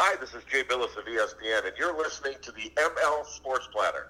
[0.00, 4.06] Hi, this is Jay Bilas of ESPN, and you're listening to the ML Sports Platter.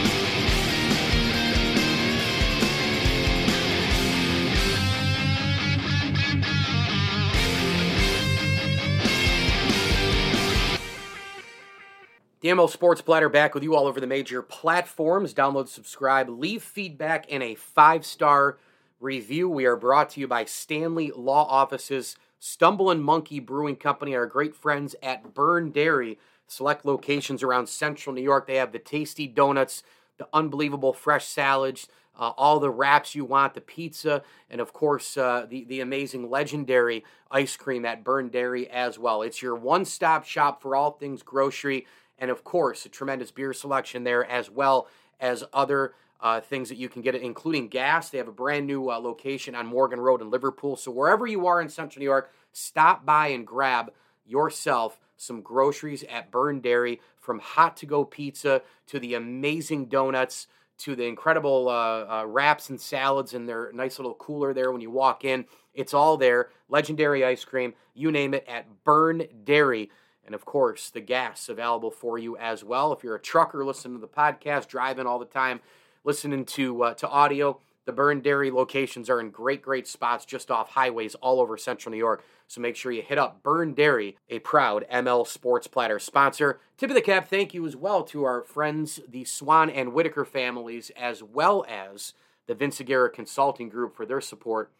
[12.42, 15.32] The ML Sports Platter back with you all over the major platforms.
[15.32, 18.58] Download, subscribe, leave feedback, and a five star
[19.00, 19.48] review.
[19.48, 24.54] We are brought to you by Stanley Law Offices, Stumbling Monkey Brewing Company, our great
[24.54, 26.18] friends at Byrne Dairy.
[26.46, 28.46] Select locations around central New York.
[28.46, 29.82] They have the tasty donuts,
[30.16, 35.16] the unbelievable fresh salads, uh, all the wraps you want, the pizza, and of course,
[35.16, 39.22] uh, the, the amazing legendary ice cream at Byrne Dairy as well.
[39.22, 41.86] It's your one stop shop for all things grocery
[42.18, 44.88] and of course a tremendous beer selection there as well
[45.20, 48.10] as other uh, things that you can get, including gas.
[48.10, 50.76] They have a brand new uh, location on Morgan Road in Liverpool.
[50.76, 53.92] So wherever you are in Central New York, stop by and grab
[54.26, 60.46] yourself some groceries at Byrne Dairy, from hot to go pizza to the amazing donuts
[60.78, 64.80] to the incredible uh, uh, wraps and salads in their nice little cooler there when
[64.80, 65.44] you walk in.
[65.74, 66.50] It's all there.
[66.68, 69.90] Legendary ice cream, you name it, at Byrne Dairy.
[70.24, 72.92] And of course, the gas available for you as well.
[72.92, 75.60] If you're a trucker listening to the podcast, driving all the time,
[76.04, 80.50] listening to uh, to audio, the Byrne Dairy locations are in great, great spots just
[80.50, 82.22] off highways all over central New York.
[82.46, 86.60] So make sure you hit up Byrne Dairy, a proud ML Sports Platter sponsor.
[86.76, 90.26] Tip of the cap, thank you as well to our friends, the Swan and Whitaker
[90.26, 92.12] families, as well as
[92.46, 94.70] the Vince Aguirre Consulting Group for their support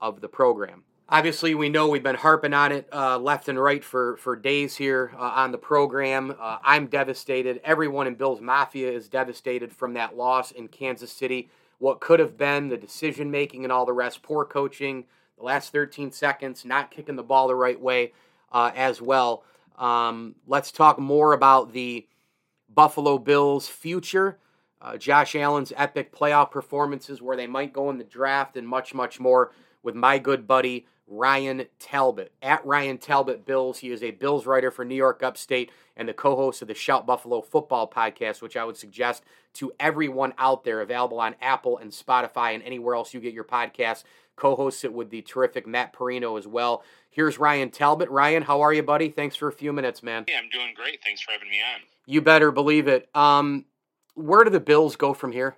[0.00, 0.84] of the program.
[1.12, 4.76] Obviously, we know we've been harping on it uh, left and right for, for days
[4.76, 6.34] here uh, on the program.
[6.40, 7.60] Uh, I'm devastated.
[7.64, 11.50] Everyone in Bills Mafia is devastated from that loss in Kansas City.
[11.76, 15.04] What could have been the decision making and all the rest, poor coaching,
[15.36, 18.14] the last 13 seconds, not kicking the ball the right way
[18.50, 19.44] uh, as well.
[19.76, 22.06] Um, let's talk more about the
[22.74, 24.38] Buffalo Bills' future.
[24.80, 28.94] Uh, Josh Allen's epic playoff performances, where they might go in the draft, and much,
[28.94, 29.52] much more
[29.82, 32.32] with my good buddy Ryan Talbot.
[32.40, 36.14] At Ryan Talbot Bills, he is a Bills writer for New York Upstate and the
[36.14, 39.22] co host of the Shout Buffalo Football podcast, which I would suggest
[39.54, 43.44] to everyone out there, available on Apple and Spotify and anywhere else you get your
[43.44, 44.04] podcasts.
[44.36, 46.82] Co hosts it with the terrific Matt Parrino as well.
[47.10, 48.08] Here's Ryan Talbot.
[48.08, 49.10] Ryan, how are you, buddy?
[49.10, 50.24] Thanks for a few minutes, man.
[50.28, 51.02] Yeah, I'm doing great.
[51.04, 51.82] Thanks for having me on.
[52.06, 53.14] You better believe it.
[53.14, 53.66] Um,
[54.14, 55.56] where do the Bills go from here?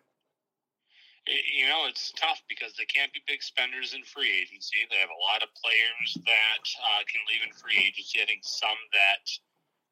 [1.27, 4.85] You know, it's tough because they can't be big spenders in free agency.
[4.89, 8.21] They have a lot of players that uh, can leave in free agency.
[8.21, 9.25] I think some that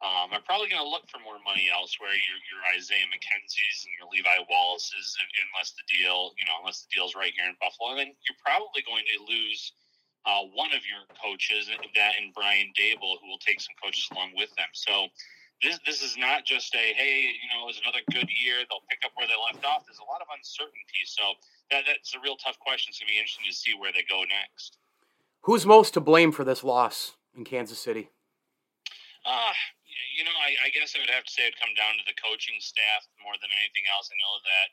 [0.05, 2.13] um, are probably going to look for more money elsewhere.
[2.13, 5.17] Your, your Isaiah McKenzie's and your Levi Wallace's,
[5.49, 7.97] unless the deal, you know, unless the deal's right here in Buffalo.
[7.97, 9.73] And then you're probably going to lose
[10.27, 14.37] uh, one of your coaches, that and Brian Daboll, who will take some coaches along
[14.37, 14.69] with them.
[14.75, 15.09] So
[15.63, 18.67] this this is not just a hey, you know, it was another good year.
[18.67, 19.87] They'll pick up where they left off.
[19.87, 21.39] There's a lot of uncertainty, so
[21.71, 22.91] that that's a real tough question.
[22.91, 24.83] It's gonna be interesting to see where they go next.
[25.47, 28.11] Who's most to blame for this loss in Kansas City?
[29.23, 29.55] Uh,
[30.19, 32.19] you know, I, I guess I would have to say it'd come down to the
[32.19, 34.11] coaching staff more than anything else.
[34.11, 34.73] I know that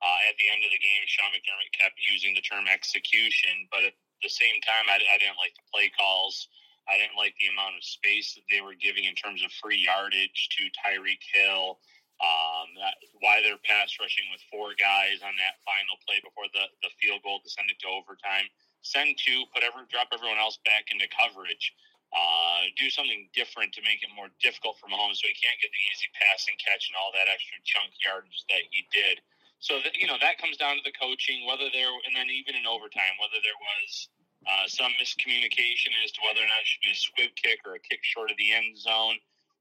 [0.00, 3.82] uh, at the end of the game, Sean McDermott kept using the term execution, but
[3.82, 6.48] at the same time, I, I didn't like the play calls.
[6.90, 9.78] I didn't like the amount of space that they were giving in terms of free
[9.78, 11.78] yardage to Tyreek Hill.
[12.20, 16.68] Um, that, why they're pass rushing with four guys on that final play before the,
[16.84, 18.44] the field goal to send it to overtime.
[18.84, 21.72] Send two, put every, drop everyone else back into coverage.
[22.10, 25.70] Uh, do something different to make it more difficult for Mahomes so he can't get
[25.70, 29.22] the easy pass and catch and all that extra chunk yardage that he did.
[29.62, 32.56] So that you know that comes down to the coaching, whether there and then even
[32.56, 34.10] in overtime, whether there was
[34.46, 37.74] uh, some miscommunication as to whether or not it should be a squib kick or
[37.74, 39.16] a kick short of the end zone.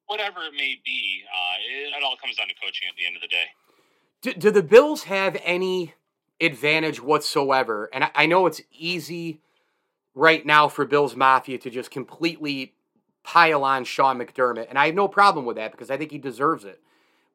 [0.08, 3.16] Whatever it may be, uh, it, it all comes down to coaching at the end
[3.16, 3.50] of the day.
[4.22, 5.94] Do, do the Bills have any
[6.42, 7.90] advantage whatsoever?
[7.94, 9.42] And I, I know it's easy
[10.16, 12.74] right now for Bills Mafia to just completely
[13.24, 14.68] pile on Sean McDermott.
[14.70, 16.82] And I have no problem with that because I think he deserves it.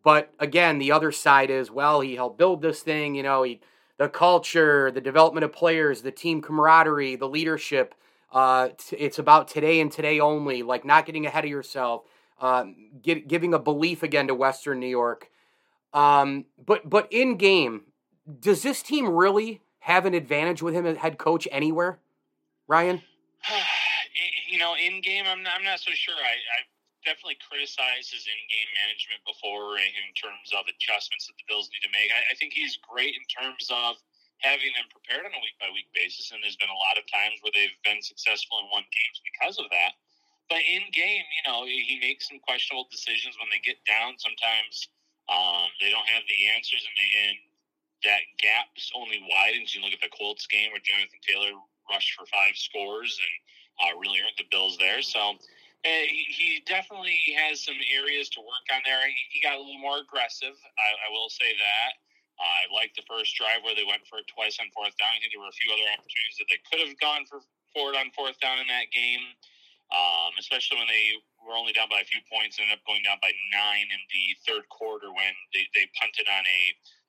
[0.02, 3.14] But again, the other side is, well, he helped build this thing.
[3.14, 3.60] You know, he
[3.98, 7.94] the culture, the development of players, the team camaraderie, the leadership.
[8.32, 12.02] Uh, t- it's about today and today only, like not getting ahead of yourself.
[12.40, 12.64] uh,
[13.02, 15.30] get, giving a belief again to Western New York.
[15.92, 17.82] Um, but but in game,
[18.40, 22.00] does this team really have an advantage with him as head coach anywhere,
[22.66, 23.02] Ryan?
[24.50, 26.14] you know, in game, I'm not, I'm not so sure.
[26.14, 26.58] I, I
[27.04, 31.92] definitely criticized his in-game management before in terms of adjustments that the Bills need to
[31.92, 32.10] make.
[32.10, 34.00] I, I think he's great in terms of
[34.42, 37.04] having them prepared on a week by week basis, and there's been a lot of
[37.08, 39.96] times where they've been successful in one games because of that.
[40.52, 44.20] But in game, you know, he makes some questionable decisions when they get down.
[44.20, 44.92] Sometimes
[45.32, 47.36] um, they don't have the answers, and, they, and
[48.04, 49.72] that gap's only widens.
[49.72, 51.56] You look at the Colts game where Jonathan Taylor
[51.88, 53.34] rushed for five scores and
[53.80, 55.00] uh, really hurt the Bills there.
[55.00, 55.40] So
[55.84, 59.04] uh, he definitely has some areas to work on there.
[59.28, 60.56] He got a little more aggressive.
[60.56, 61.92] I, I will say that.
[62.40, 65.12] Uh, I liked the first drive where they went for it twice on fourth down.
[65.12, 67.94] I think there were a few other opportunities that they could have gone for forward
[67.98, 69.22] on fourth down in that game,
[69.90, 73.02] um, especially when they were only down by a few points and ended up going
[73.04, 76.60] down by nine in the third quarter when they, they punted on a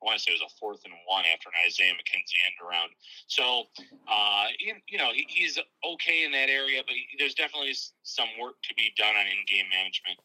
[0.06, 2.56] I want to say it was a fourth and one after an Isaiah McKenzie end
[2.62, 2.92] around.
[3.28, 3.64] So,
[4.08, 7.74] uh, you, you know, he, he's okay in that area, but there's definitely
[8.04, 10.20] some work to be done on in-game management.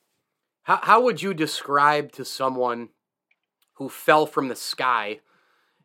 [0.64, 2.90] How, how would you describe to someone
[3.74, 5.20] who fell from the sky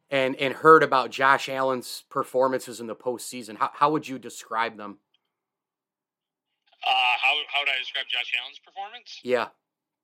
[0.09, 3.57] and, and heard about Josh Allen's performances in the postseason?
[3.57, 4.97] How, how would you describe them?
[6.85, 9.21] Uh, how, how would I describe Josh Allen's performance?
[9.23, 9.47] Yeah.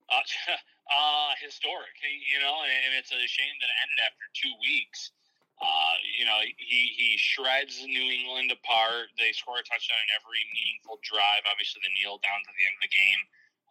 [0.09, 0.21] Uh,
[0.91, 5.15] uh, historic, you know, and it's a shame that it ended after two weeks.
[5.61, 9.13] Uh, you know, he, he shreds New England apart.
[9.15, 11.45] They score a touchdown in every meaningful drive.
[11.45, 13.21] Obviously, the kneel down to the end of the game.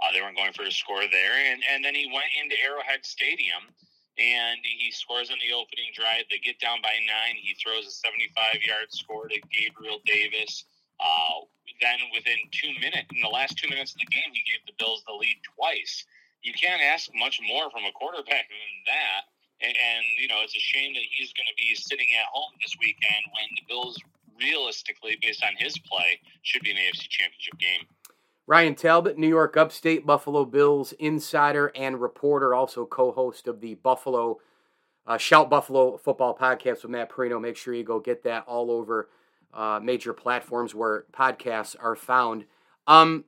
[0.01, 1.37] Uh, they weren't going for a score there.
[1.51, 3.69] And, and then he went into Arrowhead Stadium
[4.17, 6.25] and he scores on the opening drive.
[6.31, 7.37] They get down by nine.
[7.37, 10.65] He throws a 75 yard score to Gabriel Davis.
[11.03, 11.45] Uh,
[11.83, 14.77] then, within two minutes, in the last two minutes of the game, he gave the
[14.79, 16.05] Bills the lead twice
[16.43, 19.29] you can't ask much more from a quarterback than that.
[19.61, 22.53] And, and you know, it's a shame that he's going to be sitting at home
[22.63, 23.99] this weekend when the Bills,
[24.41, 27.87] realistically, based on his play, should be an AFC Championship game.
[28.47, 34.39] Ryan Talbot, New York Upstate Buffalo Bills insider and reporter, also co-host of the Buffalo
[35.07, 37.41] uh, Shout Buffalo Football podcast with Matt Parrino.
[37.41, 39.09] Make sure you go get that all over
[39.53, 42.45] uh, major platforms where podcasts are found.
[42.87, 43.25] Um,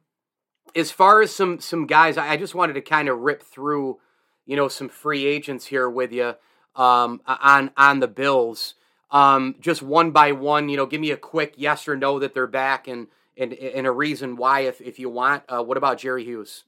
[0.75, 3.99] as far as some some guys, I just wanted to kind of rip through,
[4.47, 6.35] you know, some free agents here with you
[6.77, 8.75] um, on on the Bills.
[9.11, 12.35] Um, just one by one, you know, give me a quick yes or no that
[12.35, 15.45] they're back, and and, and a reason why, if if you want.
[15.49, 16.65] Uh, what about Jerry Hughes?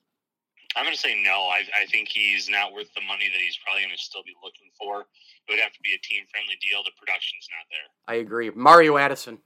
[0.76, 1.31] I'm going to say no.
[1.31, 4.35] I, I think he's not worth the money that he's probably going to still be
[4.43, 5.06] looking for.
[5.46, 6.82] It would have to be a team friendly deal.
[6.82, 7.88] The production's not there.
[8.11, 8.50] I agree.
[8.50, 9.38] Mario Addison.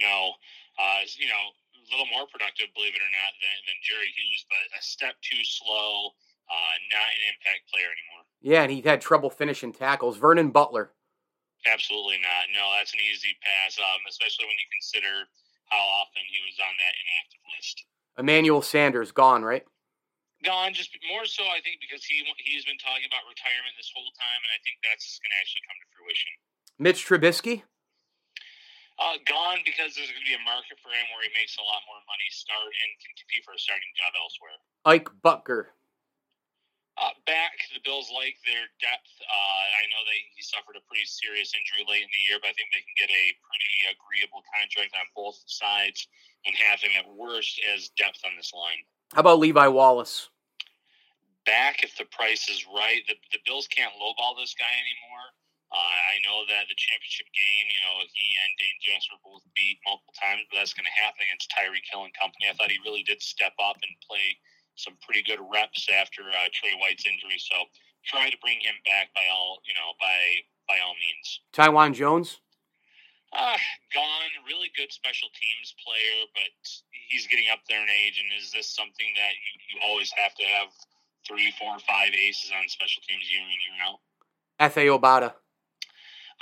[0.00, 0.34] No.
[0.78, 4.42] Uh, you know, a little more productive, believe it or not, than, than Jerry Hughes,
[4.48, 6.12] but a step too slow,
[6.48, 8.24] uh, not an impact player anymore.
[8.44, 10.16] Yeah, and he had trouble finishing tackles.
[10.16, 10.92] Vernon Butler.
[11.64, 12.52] Absolutely not.
[12.52, 15.24] No, that's an easy pass, um, especially when you consider
[15.72, 17.76] how often he was on that inactive list.
[18.20, 19.64] Emmanuel Sanders gone, right?
[20.44, 24.12] Gone, just more so, I think, because he he's been talking about retirement this whole
[24.12, 26.32] time, and I think that's just going to actually come to fruition.
[26.76, 27.64] Mitch Trubisky.
[28.94, 31.64] Uh, gone because there's going to be a market for him where he makes a
[31.66, 34.54] lot more money, start and can compete for a starting job elsewhere.
[34.86, 35.74] Ike Boettger.
[36.94, 39.10] Uh, back, the Bills like their depth.
[39.26, 42.54] Uh, I know they he suffered a pretty serious injury late in the year, but
[42.54, 46.06] I think they can get a pretty agreeable contract on both sides
[46.46, 48.78] and have him at worst as depth on this line.
[49.10, 50.30] How about Levi Wallace?
[51.42, 55.26] Back, if the price is right, the, the Bills can't lowball this guy anymore.
[55.72, 59.42] Uh, I know that the championship game, you know, he and Dane Jones were both
[59.58, 62.46] beat multiple times, but that's going to happen against Tyreek Hill and company.
[62.46, 64.38] I thought he really did step up and play
[64.78, 67.38] some pretty good reps after uh, Trey White's injury.
[67.42, 67.56] So
[68.06, 71.26] try to bring him back by all, you know, by by all means.
[71.52, 72.40] Taiwan Jones.
[73.34, 73.58] Uh,
[73.90, 74.30] gone.
[74.46, 76.54] Really good special teams player, but
[77.10, 78.22] he's getting up there in age.
[78.22, 80.70] And is this something that you, you always have to have
[81.26, 83.98] three, four, five aces on special teams year in year out?
[84.62, 85.34] Efe Obada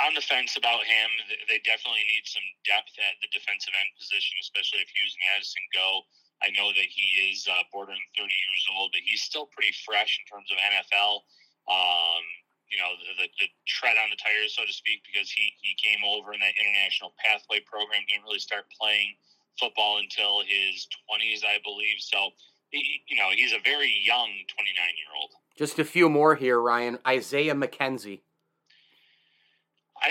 [0.00, 1.08] on the fence about him.
[1.48, 5.64] They definitely need some depth at the defensive end position, especially if Hughes and Addison
[5.74, 6.06] go.
[6.42, 10.18] I know that he is uh, bordering 30 years old, but he's still pretty fresh
[10.18, 11.22] in terms of NFL.
[11.70, 12.24] Um,
[12.66, 15.76] you know, the, the, the tread on the tires, so to speak, because he, he
[15.78, 19.14] came over in that international pathway program, didn't really start playing
[19.60, 22.00] football until his 20s, I believe.
[22.00, 22.34] So,
[22.70, 24.66] he, you know, he's a very young 29
[24.98, 25.30] year old.
[25.54, 26.98] Just a few more here, Ryan.
[27.06, 28.20] Isaiah McKenzie.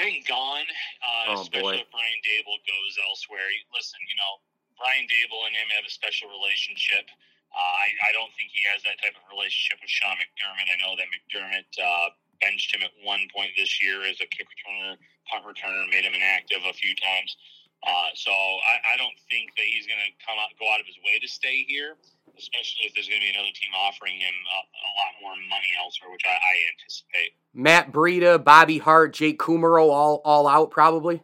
[0.02, 0.66] I think gone,
[1.06, 1.86] uh, oh, especially boy.
[1.86, 3.46] if Brian Daboll goes elsewhere.
[3.70, 4.42] Listen, you know,
[4.74, 7.06] Brian Daboll and him have a special relationship.
[7.54, 10.74] Uh, I, I don't think he has that type of relationship with Sean McDermott.
[10.74, 14.50] I know that McDermott uh, benched him at one point this year as a kick
[14.50, 14.98] returner,
[15.30, 17.38] punt returner, made him inactive a few times.
[17.86, 20.90] Uh, so I, I don't think that he's going to come out, go out of
[20.90, 22.02] his way to stay here,
[22.38, 25.72] especially if there's going to be another team offering him a, a lot more money
[25.80, 27.32] elsewhere, which I, I anticipate.
[27.54, 31.24] Matt Breida, Bobby Hart, Jake Kumerow, all all out probably.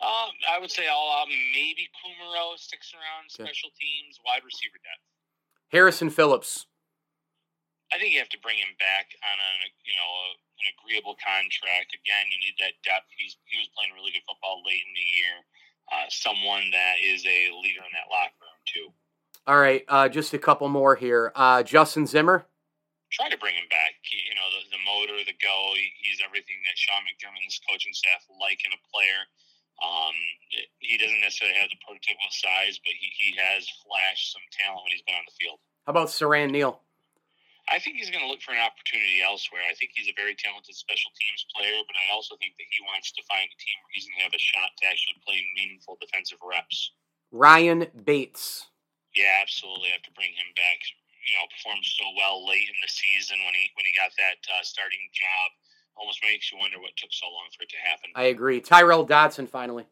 [0.00, 1.28] Um, I would say all out.
[1.28, 5.04] Maybe Kumerow sticks around special teams, wide receiver depth.
[5.68, 6.66] Harrison Phillips.
[7.92, 9.52] I think you have to bring him back on a
[9.84, 11.92] you know a, an agreeable contract.
[11.92, 13.12] Again, you need that depth.
[13.12, 15.36] He's he was playing really good football late in the year.
[15.90, 18.88] Uh, someone that is a leader in that locker room too.
[19.46, 21.32] All right, uh, just a couple more here.
[21.34, 22.46] Uh, Justin Zimmer.
[23.10, 23.98] Try to bring him back.
[24.06, 25.74] You know the, the motor, the go.
[25.98, 29.26] He's everything that Sean McDermott and his coaching staff like in a player.
[29.80, 30.14] Um,
[30.78, 34.92] he doesn't necessarily have the prototypical size, but he, he has flashed some talent when
[34.92, 35.58] he's been on the field.
[35.88, 36.84] How about Siran Neal?
[37.70, 39.62] I think he's going to look for an opportunity elsewhere.
[39.64, 42.82] I think he's a very talented special teams player, but I also think that he
[42.82, 45.38] wants to find a team where he's going to have a shot to actually play
[45.54, 46.94] meaningful defensive reps.
[47.30, 48.69] Ryan Bates.
[49.14, 49.90] Yeah, absolutely.
[49.90, 50.78] I have to bring him back.
[51.26, 54.40] You know, performed so well late in the season when he when he got that
[54.48, 55.48] uh, starting job
[56.00, 58.08] almost makes you wonder what took so long for it to happen.
[58.16, 58.60] I agree.
[58.60, 59.84] Tyrel Dodson finally.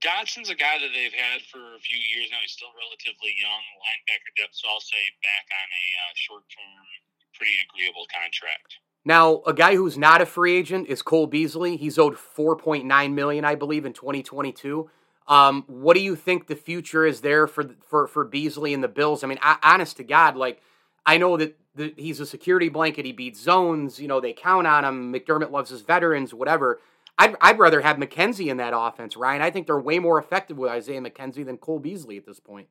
[0.00, 2.38] Dodson's a guy that they've had for a few years now.
[2.42, 6.86] He's still relatively young, linebacker depth, so I'll say back on a uh, short term,
[7.34, 8.78] pretty agreeable contract.
[9.04, 11.76] Now, a guy who's not a free agent is Cole Beasley.
[11.76, 14.90] He's owed 4.9 million, I believe, in 2022.
[15.28, 18.88] Um, what do you think the future is there for for for Beasley and the
[18.88, 19.22] Bills?
[19.22, 20.62] I mean, I, honest to God, like
[21.04, 23.04] I know that the, he's a security blanket.
[23.04, 24.00] He beats zones.
[24.00, 25.12] You know, they count on him.
[25.12, 26.32] McDermott loves his veterans.
[26.34, 26.80] Whatever.
[27.18, 29.42] I'd, I'd rather have McKenzie in that offense, Ryan.
[29.42, 32.68] I think they're way more effective with Isaiah McKenzie than Cole Beasley at this point.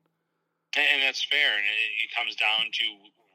[0.74, 1.52] And that's fair.
[1.52, 2.84] And it comes down to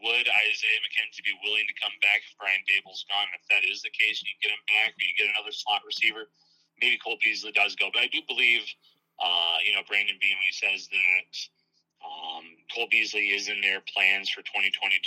[0.03, 3.31] would Isaiah McKenzie be willing to come back if Brian Daboll's gone?
[3.31, 6.27] If that is the case, you get him back, or you get another slot receiver.
[6.81, 8.67] Maybe Cole Beasley does go, but I do believe,
[9.19, 11.31] uh, you know, Brandon Beane says that
[12.03, 14.99] um, Cole Beasley is in their plans for 2022.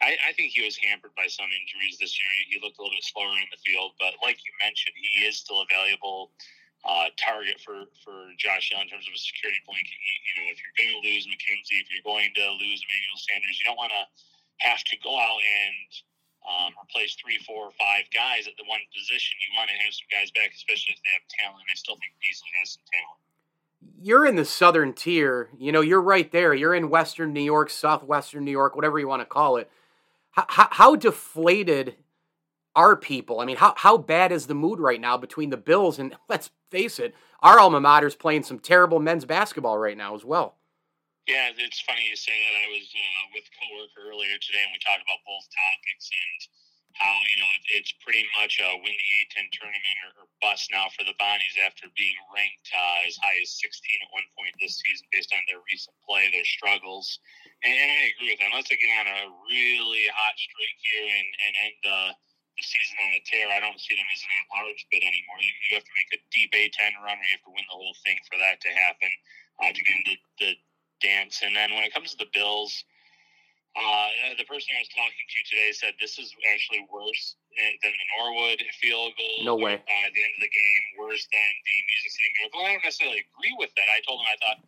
[0.00, 2.30] I, I, think he was hampered by some injuries this year.
[2.48, 5.36] He looked a little bit slower in the field, but like you mentioned, he is
[5.36, 6.32] still a valuable
[6.88, 9.92] uh, target for, for Josh Allen in terms of a security blanket.
[9.92, 13.20] You, you know, if you're going to lose McKenzie, if you're going to lose Emmanuel
[13.20, 14.04] Sanders, you don't want to
[14.64, 15.88] have to go out and
[16.48, 19.36] um, replace three, four, or five guys at the one position.
[19.46, 21.68] You want to have some guys back, especially if they have talent.
[21.68, 23.20] I still think Beasley has some talent
[24.02, 25.48] you're in the southern tier.
[25.58, 26.52] You know, you're right there.
[26.52, 29.70] You're in Western New York, Southwestern New York, whatever you want to call it.
[30.32, 31.96] How, how, deflated
[32.74, 33.40] are people?
[33.40, 36.50] I mean, how, how bad is the mood right now between the Bills and, let's
[36.70, 40.56] face it, our alma mater's playing some terrible men's basketball right now as well.
[41.28, 42.58] Yeah, it's funny you say that.
[42.58, 46.38] I was uh, with a coworker earlier today, and we talked about both topics, and
[46.96, 50.92] how you know it's pretty much a win the A10 tournament or, or bust now
[50.92, 53.72] for the Bonnies after being ranked uh, as high as 16
[54.02, 57.22] at one point this season based on their recent play, their struggles.
[57.64, 58.52] And, and I agree with them.
[58.52, 62.00] Unless they get on a really hot streak here and, and end the,
[62.58, 65.40] the season on a tear, I don't see them as an large bid anymore.
[65.40, 67.78] You, you have to make a deep A10 run or you have to win the
[67.78, 69.12] whole thing for that to happen
[69.64, 70.52] uh, to get into the
[71.02, 71.42] dance.
[71.42, 72.84] And then when it comes to the Bills,
[73.72, 78.06] uh, the person I was talking to today said this is actually worse than the
[78.20, 79.48] Norwood field goal.
[79.48, 79.80] No way.
[79.80, 82.60] Uh, at the end of the game, worse than the Music City Miracle.
[82.60, 83.88] I don't necessarily agree with that.
[83.88, 84.60] I told him I thought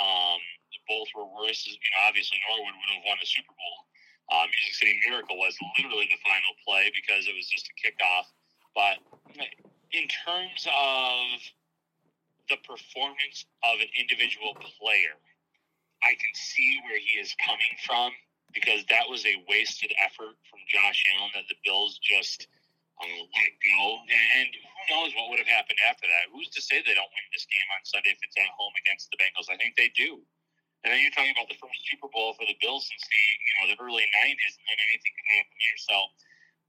[0.00, 0.40] um,
[0.88, 1.68] both were worse.
[1.68, 3.76] You know, obviously Norwood would have won the Super Bowl.
[4.32, 8.26] Uh, Music City Miracle was literally the final play because it was just a kickoff.
[8.72, 9.04] But
[9.92, 11.44] in terms of
[12.48, 15.20] the performance of an individual player,
[16.00, 18.16] I can see where he is coming from
[18.54, 22.46] because that was a wasted effort from Josh Allen that the Bills just
[23.02, 23.80] um, let go.
[24.08, 26.32] And who knows what would have happened after that?
[26.32, 29.12] Who's to say they don't win this game on Sunday if it's at home against
[29.12, 29.52] the Bengals?
[29.52, 30.22] I think they do.
[30.84, 33.52] And then you're talking about the first Super Bowl for the Bills since the you
[33.58, 35.78] know the early '90s, and anything can happen here.
[35.82, 35.96] So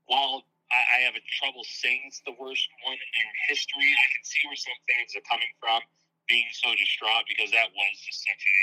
[0.10, 4.24] while I, I have a trouble saying it's the worst one in history, I can
[4.26, 5.86] see where some fans are coming from,
[6.26, 8.60] being so distraught because that was just such a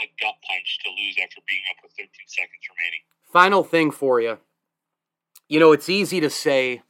[0.00, 3.00] a gut punch to lose after being up with 13 seconds remaining.
[3.32, 4.38] Final thing for you.
[5.48, 6.82] You know, it's easy to say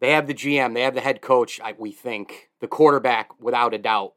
[0.00, 3.74] they have the GM, they have the head coach, I, we think, the quarterback, without
[3.74, 4.14] a doubt.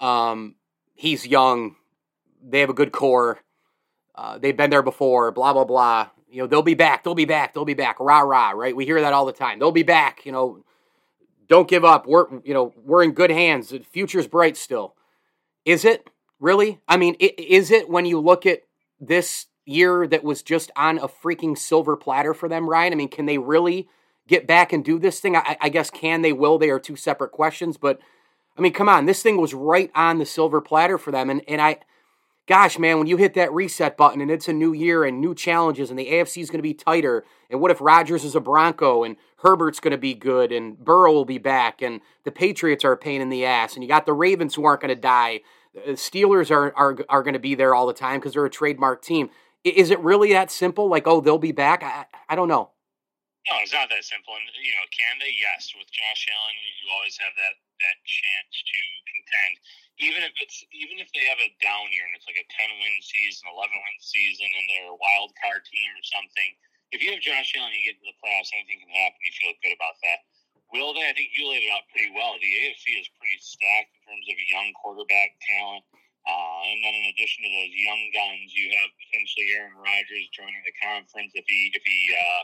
[0.00, 0.56] Um,
[0.94, 1.76] he's young.
[2.42, 3.38] They have a good core.
[4.14, 6.08] Uh, they've been there before, blah, blah, blah.
[6.28, 7.04] You know, they'll be back.
[7.04, 7.54] They'll be back.
[7.54, 8.00] They'll be back.
[8.00, 8.74] Rah, rah, right?
[8.74, 9.58] We hear that all the time.
[9.58, 10.26] They'll be back.
[10.26, 10.64] You know,
[11.48, 12.06] don't give up.
[12.06, 13.68] We're, you know, we're in good hands.
[13.68, 14.96] The future's bright still.
[15.64, 16.08] Is it?
[16.42, 16.80] Really?
[16.88, 18.62] I mean, is it when you look at
[19.00, 22.92] this year that was just on a freaking silver platter for them, Ryan?
[22.92, 23.88] I mean, can they really
[24.26, 25.36] get back and do this thing?
[25.36, 28.00] I, I guess can they, will they are two separate questions, but
[28.58, 31.30] I mean, come on, this thing was right on the silver platter for them.
[31.30, 31.78] And, and I,
[32.48, 35.36] gosh, man, when you hit that reset button and it's a new year and new
[35.36, 38.40] challenges and the AFC is going to be tighter, and what if Rodgers is a
[38.40, 42.84] Bronco and Herbert's going to be good and Burrow will be back and the Patriots
[42.84, 45.00] are a pain in the ass and you got the Ravens who aren't going to
[45.00, 45.42] die.
[45.74, 48.50] The Steelers are, are, are going to be there all the time because they're a
[48.50, 49.30] trademark team.
[49.64, 50.88] Is it really that simple?
[50.88, 51.82] Like, oh, they'll be back?
[51.82, 52.70] I, I don't know.
[53.50, 54.38] No, it's not that simple.
[54.38, 55.34] And you know, can they?
[55.34, 55.74] Yes.
[55.74, 59.52] With Josh Allen, you always have that that chance to contend.
[59.98, 62.70] Even if it's even if they have a down year and it's like a ten
[62.78, 66.54] win season, eleven win season, and they're a wild card team or something.
[66.94, 69.18] If you have Josh Allen, you get to the playoffs, anything can happen.
[69.26, 70.22] You feel good about that.
[70.72, 71.04] Will they?
[71.04, 72.32] I think you laid it out pretty well.
[72.40, 75.84] The AFC is pretty stacked in terms of young quarterback talent.
[76.24, 80.62] Uh, and then in addition to those young guns, you have potentially Aaron Rodgers joining
[80.64, 82.42] the conference if he if he uh,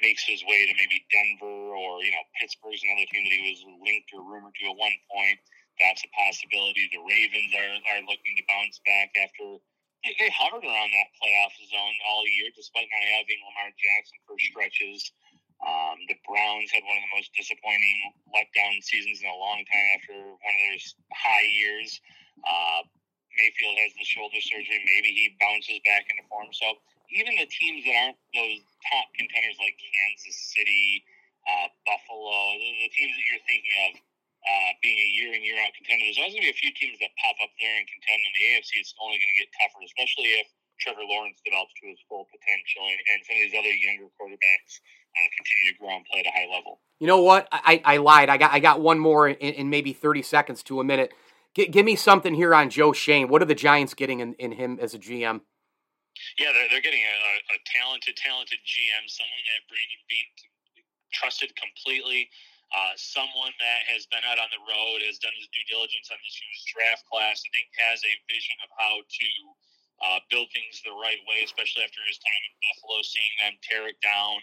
[0.00, 3.60] makes his way to maybe Denver or you know Pittsburgh's another team that he was
[3.82, 5.38] linked or rumored to at one point.
[5.82, 6.88] That's a possibility.
[6.88, 9.60] The Ravens are, are looking to bounce back after
[10.06, 14.38] they, they hovered around that playoff zone all year, despite not having Lamar Jackson for
[14.38, 15.10] stretches.
[15.64, 19.88] Um, the Browns had one of the most disappointing letdown seasons in a long time
[19.96, 20.78] after one of their
[21.16, 22.00] high years.
[22.44, 22.84] Uh,
[23.36, 24.80] Mayfield has the shoulder surgery.
[24.84, 26.52] Maybe he bounces back into form.
[26.52, 26.80] So
[27.12, 31.04] even the teams that aren't those top contenders like Kansas City,
[31.46, 35.60] uh, Buffalo, the, the, teams that you're thinking of uh, being a year in year
[35.62, 37.86] out contender, there's always going to be a few teams that pop up there and
[37.86, 38.18] contend.
[38.18, 40.48] In the AFC, it's only going to get tougher, especially if
[40.82, 44.82] Trevor Lawrence develops to his full potential and, and some of these other younger quarterbacks
[45.16, 46.80] uh, continue to grow and play at a high level.
[47.00, 47.48] You know what?
[47.52, 48.28] I, I lied.
[48.28, 51.12] I got I got one more in, in maybe 30 seconds to a minute.
[51.54, 53.28] G- give me something here on Joe Schoen.
[53.28, 55.40] What are the Giants getting in, in him as a GM?
[56.40, 57.16] Yeah, they're, they're getting a,
[57.52, 60.32] a talented, talented GM, someone that Brandon Beane
[61.12, 62.28] trusted completely,
[62.72, 66.16] uh, someone that has been out on the road, has done his due diligence on
[66.24, 67.44] this year's draft class.
[67.44, 69.28] I think has a vision of how to
[70.00, 73.84] uh, build things the right way, especially after his time in Buffalo, seeing them tear
[73.88, 74.40] it down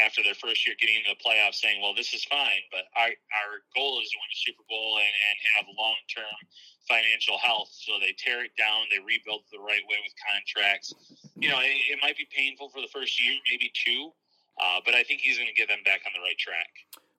[0.00, 3.12] after their first year getting into the playoffs saying, well, this is fine, but our,
[3.12, 6.36] our goal is to win a Super Bowl and, and have long term
[6.88, 7.68] financial health.
[7.72, 10.94] So they tear it down, they rebuild the right way with contracts.
[11.36, 14.12] You know, it, it might be painful for the first year, maybe two,
[14.60, 16.72] uh, but I think he's going to get them back on the right track.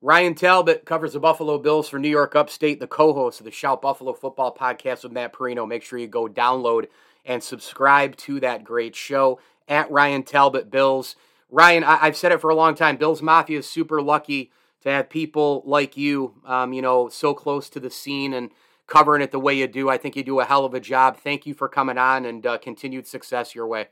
[0.04, 3.52] Ryan Talbot covers the Buffalo Bills for New York Upstate, the co host of the
[3.52, 5.66] Shout Buffalo Football podcast with Matt Parrino.
[5.66, 6.88] Make sure you go download
[7.26, 11.16] and subscribe to that great show at Ryan Talbot Bills.
[11.54, 12.98] Ryan, I, have said it for a long time.
[12.98, 17.70] Bills Mafia is super lucky to have people like you, um, you know, so close
[17.70, 18.50] to the scene and
[18.88, 19.88] covering it the way you do.
[19.88, 21.18] I think you do a hell of a job.
[21.18, 23.90] Thank you for coming on and uh, continued success your way.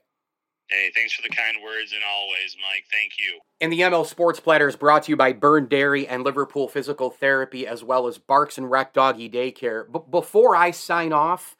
[0.71, 2.85] Hey, thanks for the kind words and always, Mike.
[2.91, 3.41] Thank you.
[3.59, 7.11] And the ML Sports Platter is brought to you by Byrne Dairy and Liverpool Physical
[7.11, 9.85] Therapy, as well as Barks and Rec Doggy Daycare.
[9.87, 11.55] But before I sign off,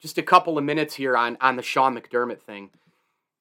[0.00, 2.70] just a couple of minutes here on on the Sean McDermott thing.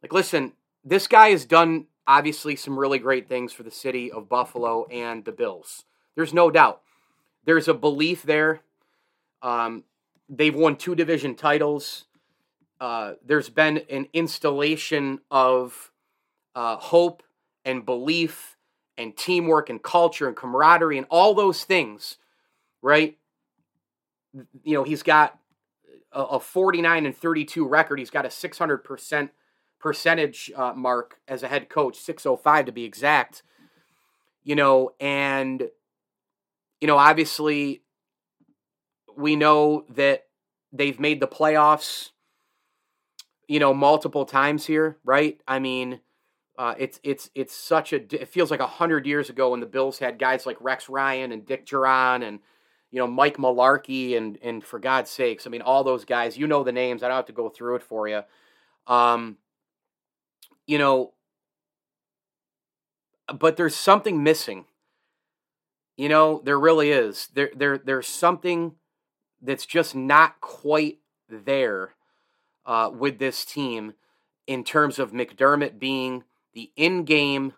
[0.04, 4.30] Like, listen, this guy has done obviously some really great things for the city of
[4.30, 5.86] Buffalo and the Bills.
[6.16, 6.82] There's no doubt.
[7.46, 8.62] There's a belief there.
[9.42, 9.84] Um,
[10.30, 12.06] they've won two division titles.
[12.80, 15.92] Uh, there's been an installation of
[16.56, 17.24] uh, hope
[17.66, 18.58] and belief
[18.98, 22.18] and teamwork and culture and camaraderie and all those things,
[22.82, 23.18] right?
[24.63, 25.38] You know, he's got
[26.12, 28.00] a, a 49 and 32 record.
[28.00, 29.30] He's got a 600%
[29.84, 33.43] percentage uh, mark as a head coach, 605 to be exact.
[34.46, 35.62] You know, and,
[36.80, 37.84] you know, obviously
[39.17, 40.24] we know that
[40.72, 42.12] they've made the playoffs,
[43.50, 45.41] you know, multiple times here, right?
[45.46, 46.00] I mean,
[46.58, 49.65] uh, it's it's it's such a it feels like a hundred years ago when the
[49.65, 52.39] Bills had guys like Rex Ryan and Dick Jauron and
[52.91, 56.38] you know Mike Mularkey and and for God's sakes, I mean all those guys.
[56.38, 57.02] You know the names.
[57.04, 58.22] I don't have to go through it for you.
[58.88, 59.38] Um,
[60.67, 61.13] you know,
[63.39, 64.65] but there's something missing.
[65.95, 67.30] You know, there really is.
[67.34, 68.73] There, there, there's something
[69.41, 70.99] that's just not quite
[71.30, 71.95] there
[72.65, 73.93] uh, with this team
[74.47, 76.23] in terms of McDermott being
[76.54, 77.54] the in-game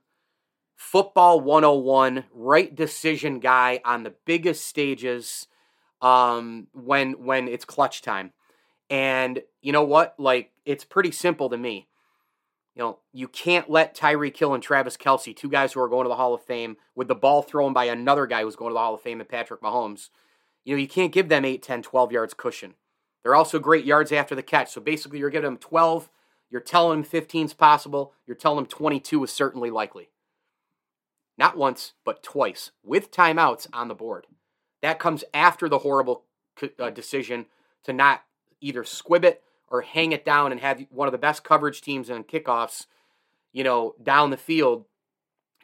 [0.75, 5.47] football 101 right decision guy on the biggest stages
[6.01, 8.33] um, when when it's clutch time.
[8.89, 10.15] And you know what?
[10.19, 11.87] Like it's pretty simple to me.
[12.75, 16.03] You know, you can't let Tyreek Hill and Travis Kelce, two guys who are going
[16.03, 18.73] to the Hall of Fame, with the ball thrown by another guy who's going to
[18.73, 20.09] the Hall of Fame and Patrick Mahomes,
[20.65, 22.73] you know, you can't give them 8, 10, 12 yards cushion.
[23.23, 24.71] They're also great yards after the catch.
[24.71, 26.09] So basically, you're giving them 12.
[26.51, 28.13] You're telling them 15 is possible.
[28.27, 30.09] You're telling them 22 is certainly likely.
[31.37, 34.27] Not once, but twice, with timeouts on the board.
[34.81, 36.25] That comes after the horrible
[36.79, 37.47] uh, decision
[37.83, 38.23] to not
[38.61, 42.09] either squib it or hang it down and have one of the best coverage teams
[42.09, 42.85] in kickoffs,
[43.51, 44.85] you know, down the field.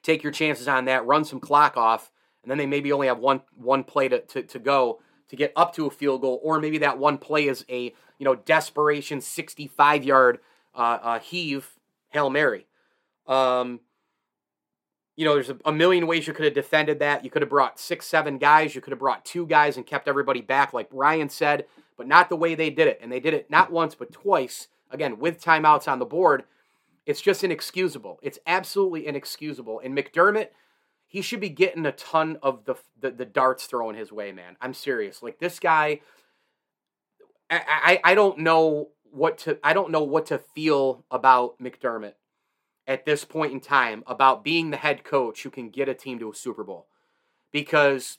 [0.03, 2.11] Take your chances on that, run some clock off,
[2.41, 5.53] and then they maybe only have one one play to, to, to go to get
[5.55, 9.21] up to a field goal, or maybe that one play is a you know desperation
[9.21, 10.39] 65 yard
[10.75, 11.77] uh, uh, heave
[12.09, 12.65] hail mary.
[13.27, 13.81] Um,
[15.15, 17.23] you know, there's a, a, million ways you could have defended that.
[17.23, 18.73] You could have brought six, seven guys.
[18.73, 21.65] You could have brought two guys and kept everybody back, like Ryan said,
[22.01, 22.97] but not the way they did it.
[22.99, 26.45] And they did it not once, but twice, again, with timeouts on the board.
[27.05, 28.17] It's just inexcusable.
[28.23, 29.79] It's absolutely inexcusable.
[29.83, 30.47] And McDermott,
[31.05, 34.57] he should be getting a ton of the, the, the darts thrown his way, man.
[34.59, 35.21] I'm serious.
[35.21, 35.99] Like this guy,
[37.51, 42.13] I, I, I don't know what to I don't know what to feel about McDermott
[42.87, 46.17] at this point in time about being the head coach who can get a team
[46.17, 46.87] to a Super Bowl.
[47.51, 48.17] Because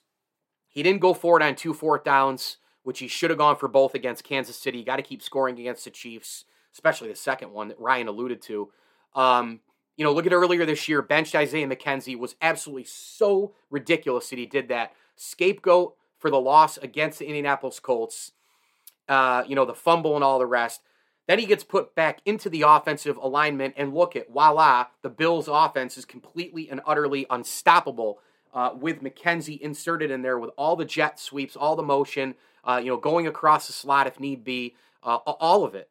[0.68, 3.68] he didn't go for it on two fourth downs, which he should have gone for
[3.68, 4.82] both against Kansas City.
[4.82, 8.70] Got to keep scoring against the Chiefs, especially the second one that Ryan alluded to.
[9.14, 9.60] Um,
[9.96, 14.38] you know, look at earlier this year, benched Isaiah McKenzie was absolutely so ridiculous that
[14.38, 14.92] he did that.
[15.16, 18.32] Scapegoat for the loss against the Indianapolis Colts.
[19.08, 20.80] Uh, you know, the fumble and all the rest.
[21.28, 25.48] Then he gets put back into the offensive alignment, and look at voila, the Bills'
[25.48, 28.18] offense is completely and utterly unstoppable
[28.54, 32.80] uh, with McKenzie inserted in there with all the jet sweeps, all the motion, uh,
[32.82, 35.88] you know, going across the slot if need be, uh, all of it.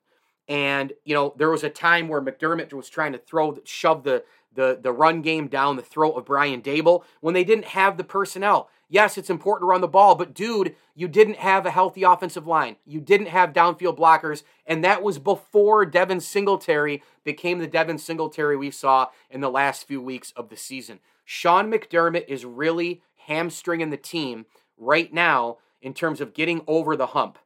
[0.48, 4.24] And you know, there was a time where McDermott was trying to throw, shove the
[4.54, 8.04] the the run game down the throat of Brian Daboll when they didn't have the
[8.04, 8.70] personnel.
[8.90, 12.46] Yes, it's important to run the ball, but dude, you didn't have a healthy offensive
[12.46, 12.76] line.
[12.86, 18.58] You didn't have downfield blockers, and that was before Devin Singletary became the Devin Singletary
[18.58, 21.00] we saw in the last few weeks of the season.
[21.24, 24.46] Sean McDermott is really hamstringing the team
[24.78, 27.38] right now in terms of getting over the hump.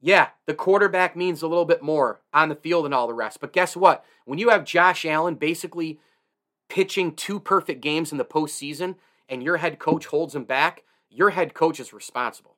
[0.00, 3.40] Yeah, the quarterback means a little bit more on the field and all the rest.
[3.40, 4.04] But guess what?
[4.24, 5.98] When you have Josh Allen basically
[6.68, 8.96] pitching two perfect games in the postseason,
[9.28, 12.56] and your head coach holds him back, your head coach is responsible.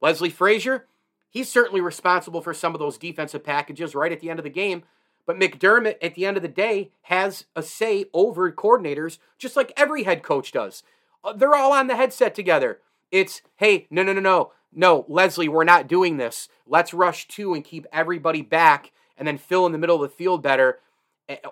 [0.00, 0.86] Leslie Frazier,
[1.30, 4.50] he's certainly responsible for some of those defensive packages right at the end of the
[4.50, 4.82] game.
[5.24, 9.72] But McDermott, at the end of the day, has a say over coordinators, just like
[9.76, 10.82] every head coach does.
[11.22, 12.80] Uh, they're all on the headset together.
[13.12, 14.52] It's, hey, no, no, no, no.
[14.74, 16.48] No, Leslie, we're not doing this.
[16.66, 20.16] Let's rush two and keep everybody back and then fill in the middle of the
[20.16, 20.80] field better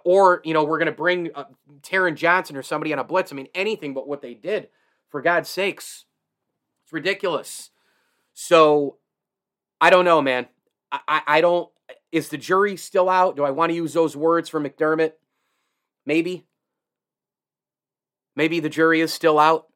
[0.04, 1.44] or you know we're going to bring uh,
[1.82, 3.32] Taron Johnson or somebody on a blitz.
[3.32, 4.68] I mean anything but what they did.
[5.08, 6.04] For God's sakes,
[6.84, 7.70] it's ridiculous.
[8.32, 8.98] So
[9.80, 10.46] I don't know, man.
[10.92, 11.68] I, I, I don't.
[12.12, 13.36] Is the jury still out?
[13.36, 15.12] Do I want to use those words for McDermott?
[16.06, 16.46] Maybe.
[18.36, 19.66] Maybe the jury is still out.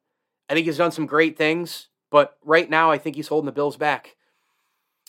[0.49, 3.51] I think he's done some great things, but right now I think he's holding the
[3.51, 4.15] Bills back.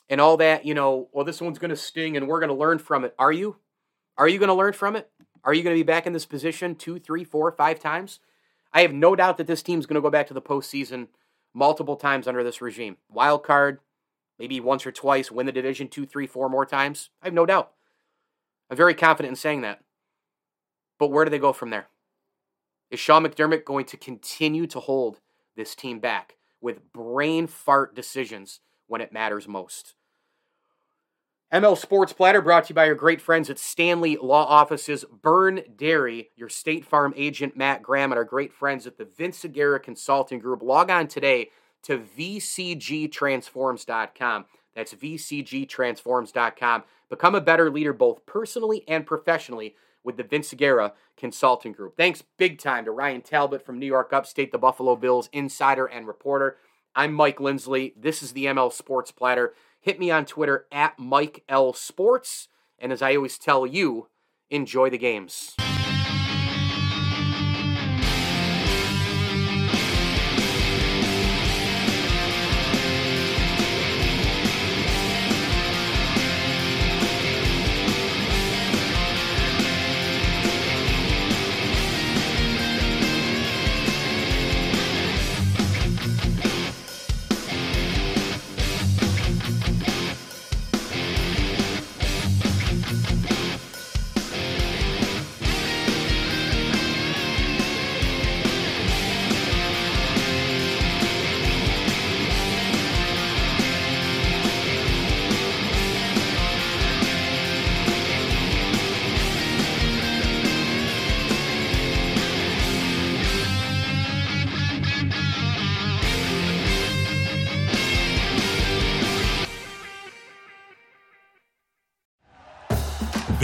[0.09, 2.55] And all that, you know, well, this one's going to sting and we're going to
[2.55, 3.15] learn from it.
[3.19, 3.57] Are you?
[4.17, 5.11] Are you going to learn from it?
[5.45, 8.21] Are you going to be back in this position two, three, four, five times?
[8.73, 11.09] I have no doubt that this team's going to go back to the postseason
[11.55, 12.97] multiple times under this regime.
[13.11, 13.81] Wild card,
[14.39, 17.11] maybe once or twice, win the division two, three, four more times.
[17.23, 17.73] I have no doubt.
[18.71, 19.81] I'm very confident in saying that.
[20.99, 21.87] But where do they go from there?
[22.91, 25.21] Is Sean McDermott going to continue to hold
[25.57, 29.95] this team back with brain fart decisions when it matters most?
[31.53, 35.63] ML Sports Platter brought to you by your great friends at Stanley Law Offices, Byrne
[35.77, 39.79] Dairy, your State Farm agent Matt Graham, and our great friends at the Vince Aguirre
[39.79, 40.61] Consulting Group.
[40.61, 41.51] Log on today
[41.85, 44.45] to vcgtransforms.com.
[44.75, 46.85] That's vcgtransforms.com.
[47.09, 51.97] Become a better leader both personally and professionally with the Vince Aguirre Consulting Group.
[51.97, 56.07] Thanks big time to Ryan Talbot from New York Upstate, the Buffalo Bills insider and
[56.07, 56.57] reporter.
[56.95, 57.93] I'm Mike Lindsley.
[57.95, 59.53] This is the ML Sports Platter.
[59.81, 62.49] Hit me on Twitter at Mike L Sports.
[62.79, 64.09] And as I always tell you,
[64.49, 65.57] enjoy the games.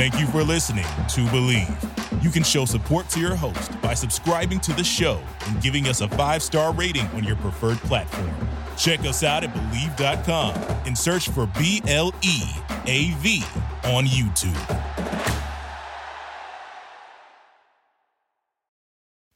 [0.02, 2.24] Thank you for listening to Bleav.
[2.24, 6.00] You can show support to your host by subscribing to the show and giving us
[6.00, 8.34] a five star rating on your preferred platform.
[8.76, 12.42] Check us out at Bleav.com and search for B L E
[12.86, 13.44] A V
[13.84, 14.58] on YouTube.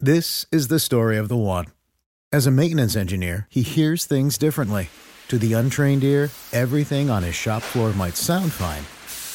[0.00, 1.66] This is the story of the one.
[2.33, 4.88] As a maintenance engineer, he hears things differently.
[5.29, 8.83] To the untrained ear, everything on his shop floor might sound fine,